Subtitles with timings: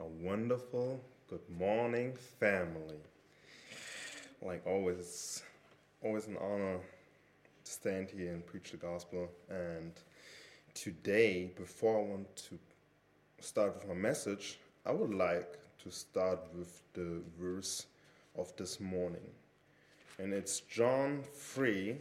[0.00, 2.96] a wonderful good morning, family.
[4.40, 5.42] Like always,
[6.02, 6.78] always an honor
[7.64, 9.28] to stand here and preach the gospel.
[9.50, 9.92] And
[10.72, 12.58] today, before I want to
[13.40, 17.84] start with my message, I would like to start with the verse
[18.38, 19.28] of this morning.
[20.18, 21.96] And it's John 3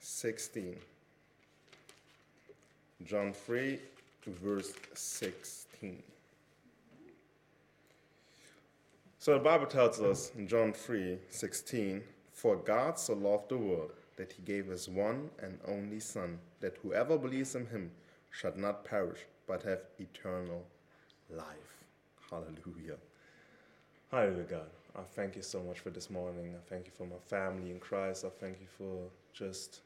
[0.00, 0.76] 16.
[3.04, 3.78] John 3,
[4.26, 6.02] verse 16.
[9.28, 13.92] So the Bible tells us in John 3 16, For God so loved the world
[14.16, 17.90] that he gave his one and only Son, that whoever believes in him
[18.30, 20.64] shall not perish, but have eternal
[21.28, 21.84] life.
[22.30, 22.96] Hallelujah.
[24.10, 24.70] Hallelujah, God.
[24.96, 26.54] I thank you so much for this morning.
[26.56, 28.24] I thank you for my family in Christ.
[28.24, 29.80] I thank you for just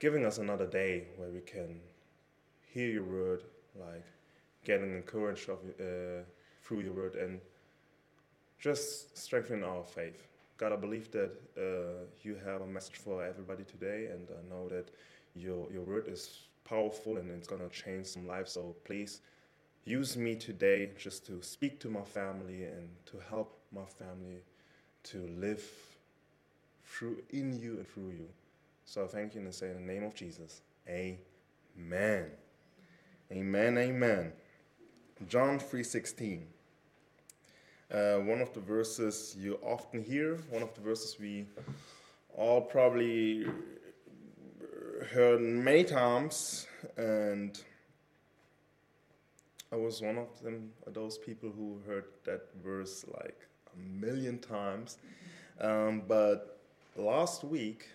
[0.00, 1.78] giving us another day where we can
[2.74, 3.44] hear your word,
[3.78, 4.04] like
[4.64, 6.24] getting encouraged of, uh,
[6.64, 7.38] through your word and
[8.58, 10.28] just strengthen our faith.
[10.58, 14.68] God, I believe that uh, you have a message for everybody today, and I know
[14.68, 14.90] that
[15.34, 18.52] your, your word is powerful and it's going to change some lives.
[18.52, 19.20] So please
[19.84, 24.42] use me today just to speak to my family and to help my family
[25.04, 25.62] to live
[26.84, 28.28] through in you and through you.
[28.84, 32.30] So I thank you and say in the name of Jesus, Amen.
[33.30, 33.78] Amen.
[33.78, 34.32] Amen.
[35.28, 36.46] John three sixteen.
[37.92, 41.46] Uh, one of the verses you often hear, one of the verses we
[42.36, 43.46] all probably
[45.12, 47.62] heard many times, and
[49.70, 54.98] I was one of them, those people who heard that verse like a million times.
[55.60, 56.58] Um, but
[56.96, 57.88] last week,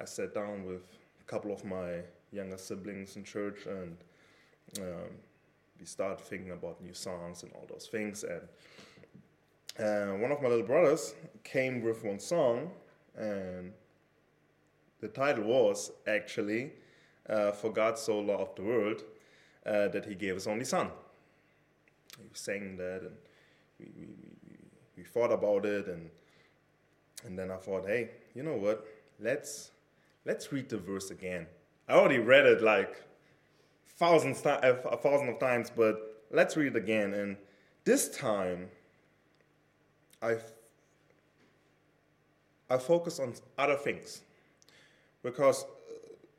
[0.00, 0.82] I sat down with
[1.20, 2.00] a couple of my
[2.32, 3.96] younger siblings in church, and
[4.80, 5.10] um,
[5.78, 8.42] we started thinking about new songs and all those things, and
[9.78, 12.70] uh, one of my little brothers came with one song,
[13.16, 13.72] and
[15.00, 16.72] the title was actually
[17.28, 19.02] uh, For God So Loved the World
[19.66, 20.90] uh, That He Gave His Only Son.
[22.18, 23.16] We sang that and
[23.78, 24.06] we, we,
[24.48, 24.56] we,
[24.96, 26.08] we thought about it, and,
[27.26, 28.86] and then I thought, hey, you know what?
[29.20, 29.72] Let's,
[30.24, 31.46] let's read the verse again.
[31.88, 33.02] I already read it like
[33.98, 37.14] thousands, a thousand of times, but let's read it again.
[37.14, 37.36] And
[37.84, 38.68] this time,
[40.26, 40.36] I,
[42.74, 44.22] I focus on other things.
[45.22, 45.66] Because uh,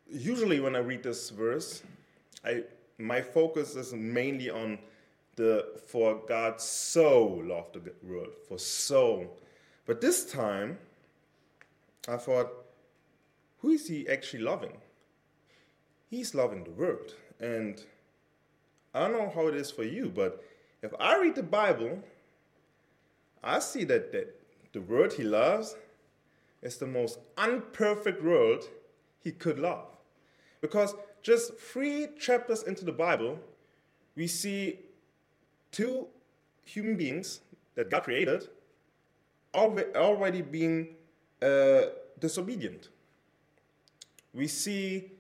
[0.10, 1.84] usually when I read this verse,
[2.44, 2.64] I,
[2.98, 4.80] my focus is mainly on
[5.36, 9.30] the for God so loved the world, for so.
[9.86, 10.80] But this time,
[12.08, 12.52] I thought,
[13.60, 14.78] who is he actually loving?
[16.10, 17.14] He's loving the world.
[17.40, 17.82] And
[18.94, 20.44] I don't know how it is for you, but
[20.82, 22.00] if I read the Bible,
[23.48, 24.40] I see that, that
[24.74, 25.76] the world he loves
[26.62, 28.66] is the most unperfect world
[29.24, 29.86] he could love.
[30.60, 33.40] Because just three chapters into the Bible,
[34.16, 34.80] we see
[35.72, 36.08] two
[36.66, 37.40] human beings
[37.76, 38.50] that God created
[39.56, 40.96] already being
[41.42, 41.82] uh,
[42.20, 42.90] disobedient.
[44.34, 45.12] We see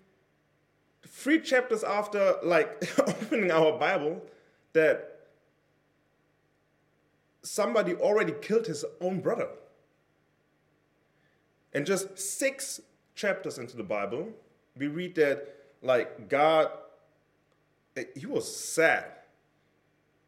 [1.08, 4.22] three chapters after, like opening our Bible,
[4.74, 5.17] that
[7.47, 9.47] somebody already killed his own brother.
[11.74, 12.81] And just six
[13.16, 14.30] chapters into the Bible,
[14.78, 15.47] we read that,
[15.81, 16.69] like, God,
[17.96, 19.06] eh, he was sad.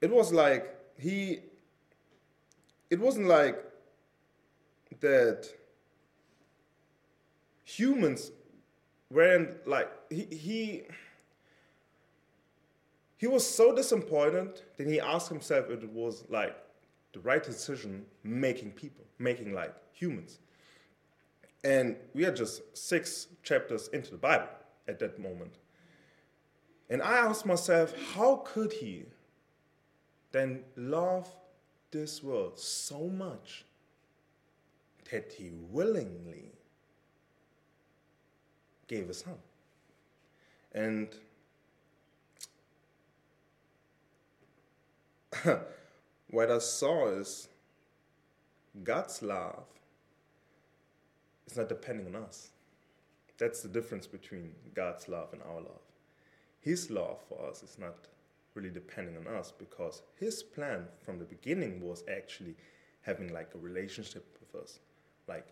[0.01, 1.39] It was like he,
[2.89, 3.63] it wasn't like
[5.01, 5.49] that
[7.63, 8.31] humans
[9.11, 10.83] weren't like, he, he,
[13.17, 16.55] he was so disappointed that he asked himself if it was like
[17.21, 20.39] the right decision making people, making like humans.
[21.63, 24.47] And we are just six chapters into the Bible
[24.87, 25.55] at that moment.
[26.89, 29.05] And I asked myself, how could he
[30.31, 31.27] then love
[31.91, 33.65] this world so much
[35.11, 36.53] that he willingly
[38.87, 39.35] gave his son?
[40.73, 41.09] And
[46.29, 47.47] what I saw is
[48.83, 49.65] God's love
[51.47, 52.49] is not depending on us.
[53.37, 55.81] That's the difference between God's love and our love.
[56.59, 57.95] His love for us is not
[58.53, 62.55] really depending on us because his plan from the beginning was actually
[63.01, 64.79] having like a relationship with us,
[65.27, 65.47] like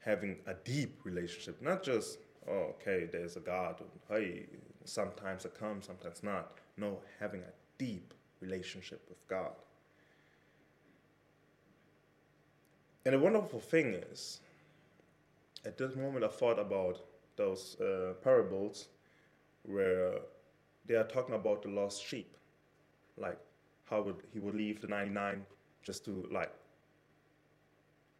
[0.00, 2.18] having a deep relationship, not just
[2.48, 3.80] oh okay there's a God,
[4.10, 4.46] hey
[4.84, 6.58] sometimes it comes, sometimes not.
[6.76, 9.52] No, having a deep relationship with God.
[13.04, 14.40] And the wonderful thing is,
[15.64, 16.98] at this moment, I thought about
[17.36, 18.88] those uh, parables
[19.64, 20.14] where
[20.86, 22.36] they are talking about the lost sheep,
[23.16, 23.38] like
[23.88, 25.44] how would he would leave the 99
[25.82, 26.52] just to like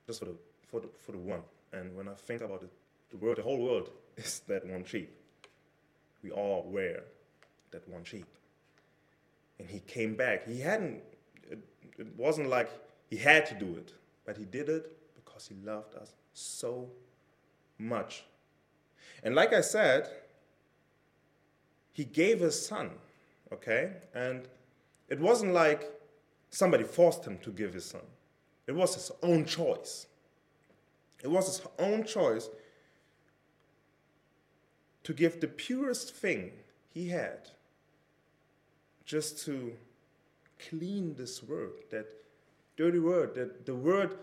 [0.06, 0.34] just for the
[0.68, 1.42] for the for the one.
[1.72, 2.70] And when I think about it,
[3.10, 5.14] the world, the whole world is that one sheep.
[6.22, 7.02] We all wear
[7.70, 8.26] that one sheep.
[9.58, 10.46] And he came back.
[10.46, 11.02] He hadn't.
[11.50, 11.58] It,
[11.98, 12.70] it wasn't like
[13.10, 13.92] he had to do it,
[14.24, 16.88] but he did it because he loved us so
[17.78, 18.24] much.
[19.22, 20.08] And like I said,
[21.92, 22.90] he gave his son,
[23.52, 23.92] okay?
[24.14, 24.48] And
[25.08, 25.90] it wasn't like
[26.50, 28.02] somebody forced him to give his son,
[28.66, 30.06] it was his own choice.
[31.22, 32.48] It was his own choice
[35.04, 36.52] to give the purest thing
[36.90, 37.50] he had
[39.04, 39.74] just to
[40.68, 42.06] clean this world that
[42.82, 44.16] dirty word, that the word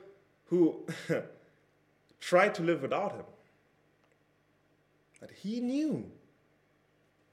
[0.46, 0.86] who
[2.20, 3.30] tried to live without him.
[5.22, 6.12] But he knew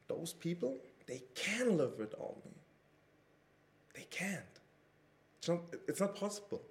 [0.06, 0.76] those people,
[1.06, 2.52] they can live without me.
[3.94, 4.54] They can't.
[5.38, 6.62] It's not, it's not possible.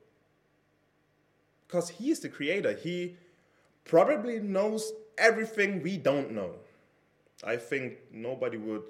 [1.67, 2.73] Because he is the creator.
[2.73, 3.15] He
[3.83, 6.51] probably knows everything we don't know.
[7.43, 8.83] I think nobody would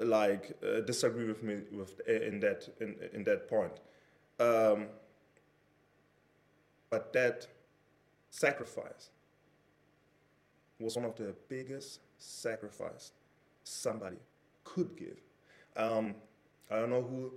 [0.00, 3.72] like uh, disagree with me with in that in, in that point.
[4.38, 4.86] Um,
[6.90, 7.46] but that
[8.30, 9.10] sacrifice
[10.78, 13.12] was one of the biggest sacrifice
[13.64, 14.16] somebody
[14.64, 15.18] could give.
[15.76, 16.14] Um,
[16.70, 17.32] I don't know who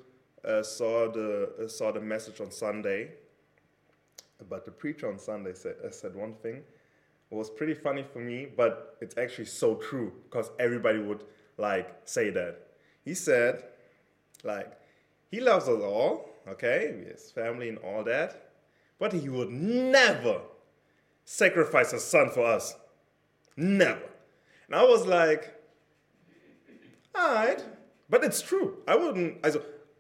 [0.48, 3.12] uh, saw the uh, saw the message on Sunday,
[4.50, 6.64] but the preacher on Sunday said uh, said one thing.
[7.32, 11.24] It was pretty funny for me, but it's actually so true because everybody would
[11.58, 12.70] like say that.
[13.06, 13.64] He said,
[14.44, 14.72] like,
[15.30, 18.52] he loves us all, okay, his family and all that,
[19.00, 20.42] but he would never
[21.26, 22.76] sacrifice a son for us.
[23.56, 24.10] Never.
[24.68, 25.56] And I was like,
[27.16, 27.64] all right,
[28.10, 28.78] but it's true.
[28.88, 29.52] I wouldn't, I,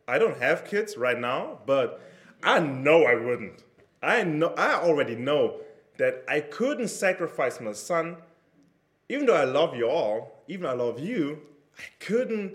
[0.08, 2.02] I don't have kids right now, but
[2.44, 3.64] I know I wouldn't.
[4.02, 5.62] I know, I already know
[5.98, 8.18] that I couldn't sacrifice my son,
[9.10, 11.42] even though I love you all, even I love you,
[11.78, 12.54] I couldn't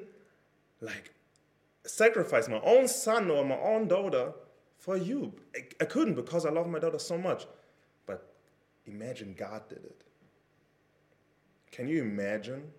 [0.81, 1.14] like
[1.85, 4.33] sacrifice my own son or my own daughter
[4.79, 5.33] for you.
[5.55, 7.47] I, I couldn't because I love my daughter so much.
[8.07, 8.35] But
[8.87, 10.05] imagine God did it.
[11.71, 12.71] Can you imagine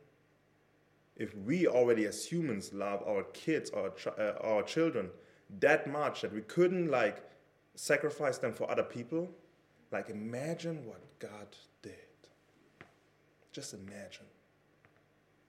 [1.16, 5.10] if we already as humans love our kids, our, uh, our children
[5.60, 7.24] that much that we couldn't like
[7.76, 9.30] sacrifice them for other people?
[9.92, 11.48] Like imagine what God
[11.82, 11.94] did.
[13.52, 14.26] Just imagine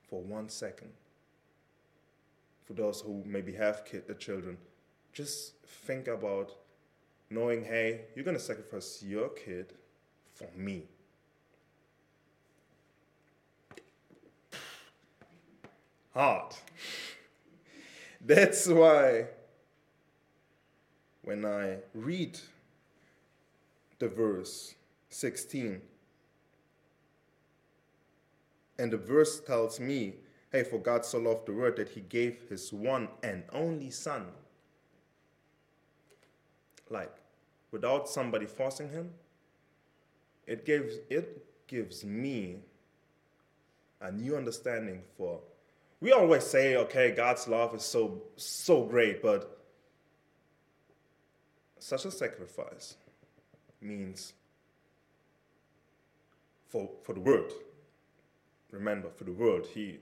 [0.08, 0.90] for one second.
[2.66, 4.58] For those who maybe have kid, uh, children,
[5.12, 6.52] just think about
[7.30, 9.72] knowing, hey, you're going to sacrifice your kid
[10.34, 10.82] for me.
[16.12, 16.54] Hard.
[18.20, 19.26] That's why
[21.22, 22.38] when I read
[23.98, 24.74] the verse
[25.10, 25.80] 16,
[28.78, 30.14] and the verse tells me,
[30.56, 34.26] hey, for God so loved the world that he gave his one and only son.
[36.88, 37.14] Like,
[37.70, 39.10] without somebody forcing him,
[40.46, 42.60] it gives, it gives me
[44.00, 45.40] a new understanding for.
[46.00, 49.58] We always say, okay, God's love is so, so great, but
[51.78, 52.96] such a sacrifice
[53.80, 54.32] means
[56.68, 57.52] for, for the world
[58.70, 59.98] remember for the world, he,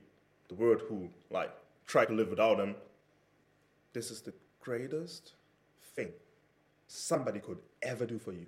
[0.47, 1.51] the world who like
[1.87, 2.75] try to live without him,
[3.93, 5.33] this is the greatest
[5.95, 6.11] thing
[6.87, 8.45] somebody could ever do for you.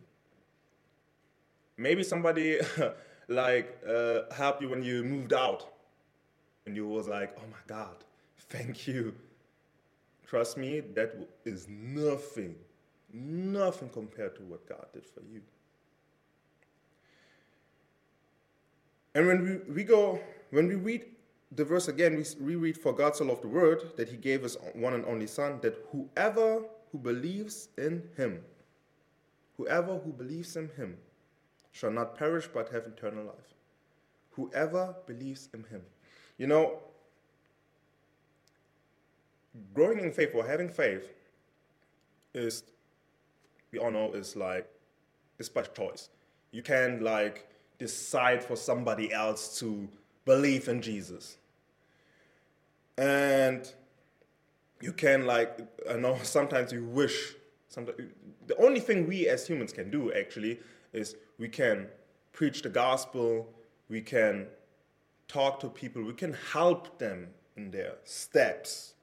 [1.77, 2.59] Maybe somebody
[3.27, 5.67] like uh, helped you when you moved out,
[6.65, 8.03] and you was like, "Oh my God,
[8.49, 9.13] thank you."
[10.27, 12.55] Trust me, that is nothing,
[13.13, 15.41] nothing compared to what God did for you.
[19.15, 20.19] And when we, we go,
[20.51, 21.05] when we read
[21.51, 24.57] the verse again, we, reread, For God so loved the world that he gave his
[24.73, 28.43] one and only Son, that whoever who believes in him,
[29.57, 30.97] whoever who believes in him,
[31.71, 33.53] shall not perish but have eternal life.
[34.31, 35.81] Whoever believes in him.
[36.37, 36.79] You know,
[39.73, 41.09] growing in faith or having faith
[42.33, 42.63] is,
[43.71, 44.67] we all know, is like,
[45.39, 46.09] it's by choice.
[46.51, 49.87] You can't like decide for somebody else to
[50.27, 51.37] believe in Jesus.
[52.97, 53.61] And
[54.81, 55.57] you can like
[55.89, 57.33] I know sometimes you wish
[57.67, 57.97] sometimes
[58.45, 60.59] the only thing we as humans can do actually
[60.93, 61.87] is we can
[62.33, 63.51] preach the gospel,
[63.89, 64.47] we can
[65.27, 68.93] talk to people, we can help them in their steps.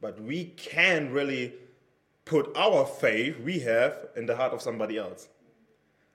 [0.00, 1.54] But we can really
[2.24, 5.28] put our faith we have in the heart of somebody else.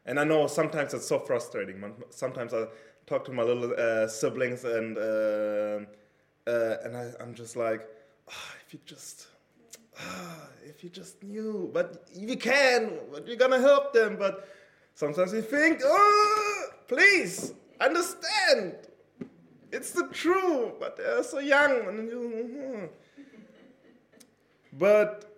[0.06, 1.78] And I know sometimes it's so frustrating.
[2.10, 2.66] Sometimes I
[3.06, 5.86] talk to my little uh, siblings and uh,
[6.48, 7.88] uh, and I, am just like,
[8.30, 9.28] oh, if you just,
[10.00, 14.18] oh, if you just knew, but you can, but you're gonna help them.
[14.18, 14.48] But
[14.96, 18.76] sometimes you think, oh, please understand,
[19.72, 21.88] it's the truth, but they're so young.
[21.88, 23.26] And you, hmm.
[24.74, 25.38] But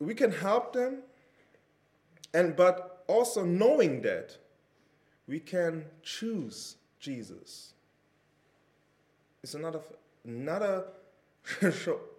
[0.00, 1.02] we can help them,
[2.34, 4.36] and but also knowing that
[5.26, 7.72] we can choose Jesus.
[9.42, 9.80] It's another
[10.24, 10.84] another.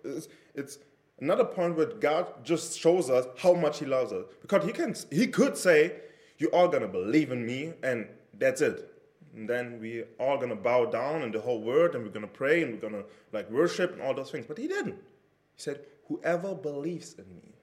[0.04, 0.80] It's, it's
[1.20, 4.96] another point where God just shows us how much He loves us because He can
[5.12, 5.96] He could say,
[6.38, 8.90] "You are gonna believe in Me," and that's it.
[9.36, 12.64] And then we are gonna bow down in the whole world, and we're gonna pray,
[12.64, 14.46] and we're gonna like worship and all those things.
[14.48, 14.96] But He didn't.
[14.96, 17.54] He said, "Whoever believes in Me."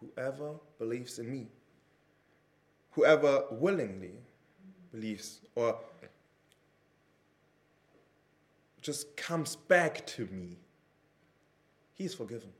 [0.00, 1.46] Whoever believes in me
[2.94, 4.14] whoever willingly
[4.92, 5.78] believes or
[8.80, 10.58] just comes back to me,
[11.94, 12.50] he's forgiven.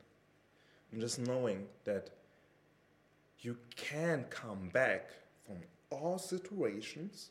[0.91, 2.11] And just knowing that
[3.41, 5.11] you can come back
[5.45, 5.57] from
[5.91, 7.31] all situations,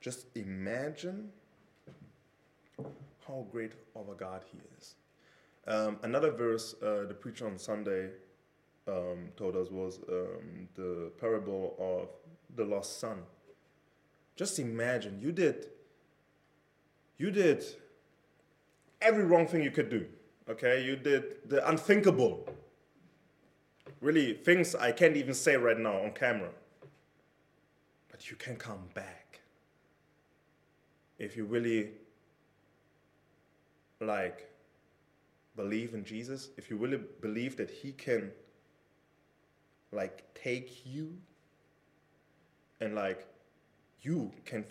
[0.00, 1.28] just imagine
[3.26, 4.94] how great of a God he is.
[5.66, 8.10] Um, another verse uh, the preacher on Sunday
[8.88, 12.08] um, told us was um, the parable of
[12.56, 13.18] the lost son.
[14.36, 15.66] Just imagine you did
[17.18, 17.64] you did
[19.00, 20.06] every wrong thing you could do.
[20.48, 22.48] Okay, you did the unthinkable.
[24.00, 26.50] Really, things I can't even say right now on camera.
[28.10, 29.40] But you can come back
[31.18, 31.90] if you really
[34.00, 34.50] like
[35.54, 38.32] believe in Jesus, if you really believe that He can
[39.92, 41.16] like take you
[42.80, 43.26] and like
[44.00, 44.64] you can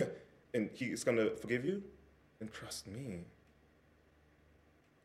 [0.54, 1.82] and he is gonna forgive you?
[2.40, 3.24] And trust me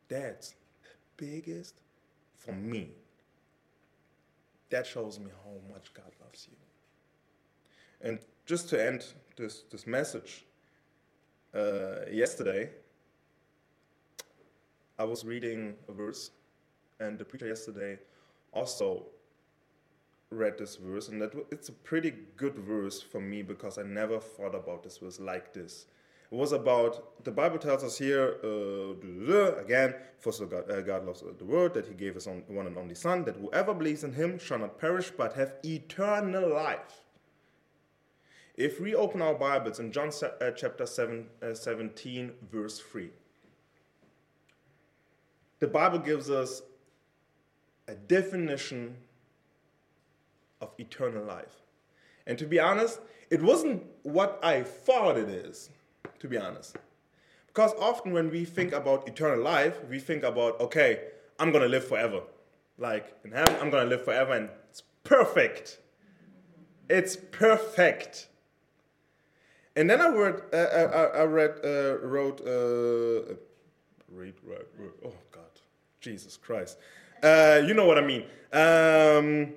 [0.08, 0.50] that's
[0.82, 1.74] the biggest
[2.36, 2.90] for me.
[4.70, 6.56] That shows me how much god loves you.
[8.06, 9.04] And just to end
[9.36, 10.44] this this message
[11.54, 12.70] uh, yesterday
[14.98, 16.30] i was reading a verse
[17.00, 17.98] and the preacher yesterday
[18.52, 19.06] also
[20.34, 24.18] read this verse, and that it's a pretty good verse for me because I never
[24.18, 25.86] thought about this verse like this.
[26.30, 29.94] It was about the Bible tells us here uh, again,
[30.26, 32.76] of all, God, uh, God loves the world that He gave His own, one and
[32.76, 37.04] only Son, that whoever believes in Him shall not perish but have eternal life.
[38.56, 43.10] If we open our Bibles in John uh, chapter 7, uh, 17, verse 3,
[45.58, 46.62] the Bible gives us
[47.88, 48.96] a definition
[50.60, 51.62] of eternal life.
[52.26, 55.70] And to be honest, it wasn't what I thought it is,
[56.20, 56.76] to be honest.
[57.46, 61.00] Because often when we think about eternal life, we think about, okay,
[61.38, 62.22] I'm to live forever.
[62.78, 65.78] Like in heaven, I'm to live forever and it's perfect.
[66.90, 68.28] It's perfect.
[69.76, 73.34] And then I read, uh, uh I, I read, uh, wrote, uh,
[74.08, 74.34] read,
[75.04, 75.42] oh God,
[76.00, 76.78] Jesus Christ.
[77.22, 78.24] Uh, you know what I mean.
[78.52, 79.54] Um,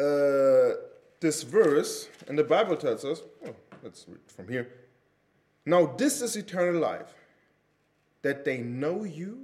[0.00, 0.76] uh,
[1.20, 4.72] this verse, and the Bible tells us, oh, let's read from here.
[5.66, 7.12] Now, this is eternal life,
[8.22, 9.42] that they know you,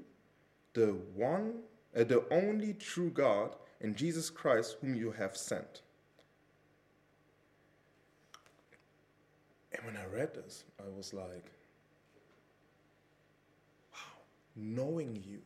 [0.73, 1.61] the one,
[1.95, 5.83] uh, the only true God, and Jesus Christ, whom you have sent.
[9.73, 11.51] And when I read this, I was like,
[13.93, 14.23] wow,
[14.57, 15.41] knowing you,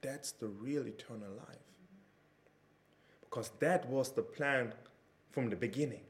[0.00, 1.58] that's the real eternal life.
[3.36, 4.72] Because that was the plan
[5.30, 6.00] from the beginning.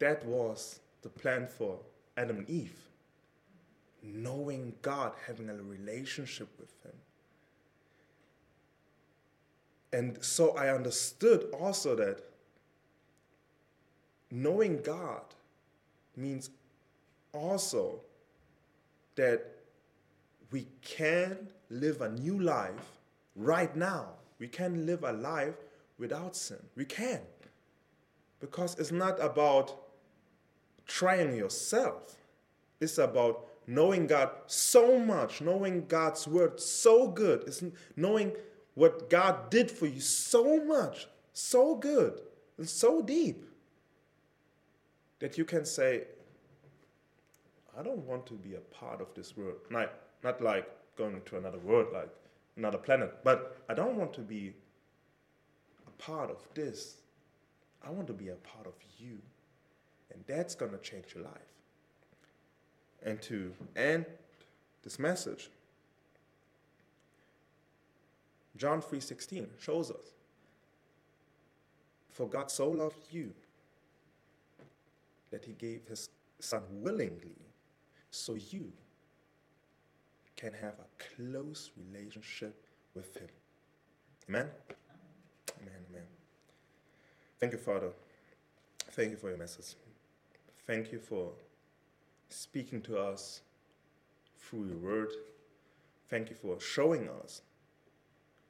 [0.00, 1.78] That was the plan for
[2.16, 2.76] Adam and Eve.
[4.02, 6.96] Knowing God, having a relationship with Him.
[9.92, 12.18] And so I understood also that
[14.32, 15.22] knowing God
[16.16, 16.50] means
[17.32, 18.00] also
[19.14, 19.52] that
[20.50, 22.98] we can live a new life
[23.36, 24.06] right now.
[24.40, 25.54] We can live a life
[25.98, 26.58] without sin.
[26.76, 27.20] We can.
[28.40, 29.76] Because it's not about
[30.86, 32.16] trying yourself,
[32.80, 37.64] it's about knowing God so much, knowing God's word so good, is
[37.96, 38.32] knowing
[38.74, 42.20] what God did for you so much, so good,
[42.58, 43.44] and so deep
[45.18, 46.04] that you can say,
[47.78, 49.56] I don't want to be a part of this world.
[49.70, 52.10] Not, not like going to another world, like
[52.56, 54.54] another planet, but I don't want to be
[55.98, 56.96] part of this.
[57.86, 59.18] I want to be a part of you.
[60.12, 61.32] And that's going to change your life.
[63.04, 64.06] And to end
[64.82, 65.50] this message,
[68.56, 70.14] John 3:16 shows us
[72.10, 73.34] for God so loved you
[75.30, 76.08] that he gave his
[76.40, 77.36] son willingly
[78.10, 78.72] so you
[80.36, 83.28] can have a close relationship with him.
[84.28, 84.50] Amen?
[85.60, 86.02] Amen, amen.
[87.38, 87.90] Thank you, Father.
[88.92, 89.74] Thank you for your message.
[90.66, 91.32] Thank you for
[92.28, 93.42] speaking to us
[94.38, 95.10] through your word.
[96.08, 97.42] Thank you for showing us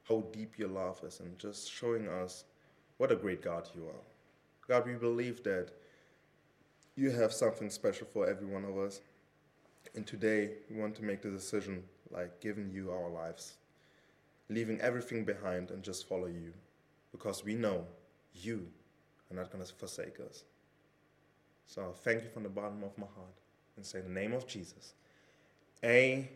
[0.07, 2.45] how deep your love is and just showing us
[2.97, 4.03] what a great God you are.
[4.67, 5.69] God, we believe that
[6.95, 9.01] you have something special for every one of us.
[9.95, 13.57] And today, we want to make the decision like giving you our lives,
[14.49, 16.53] leaving everything behind and just follow you
[17.17, 17.85] because we know
[18.33, 18.67] you
[19.31, 20.43] are not going to forsake us.
[21.65, 23.33] So I thank you from the bottom of my heart
[23.75, 24.93] and say in the name of Jesus.
[25.83, 26.27] Amen.